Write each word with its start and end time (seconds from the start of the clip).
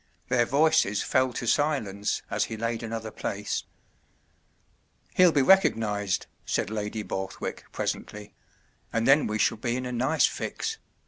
Their 0.29 0.47
voices 0.47 1.03
fell 1.03 1.31
to 1.33 1.45
silence 1.45 2.23
as 2.31 2.45
he 2.45 2.57
laid 2.57 2.81
another 2.81 3.11
place. 3.11 3.65
“He’ll 5.15 5.31
be 5.31 5.43
recognized,” 5.43 6.25
said 6.43 6.71
Lady 6.71 7.03
Borth 7.03 7.39
wick, 7.39 7.65
presently. 7.71 8.33
“And 8.91 9.07
then 9.07 9.27
we 9.27 9.37
shall 9.37 9.57
be 9.57 9.75
in 9.75 9.85
a 9.85 9.91
nice 9.91 10.25
fix. 10.25 10.79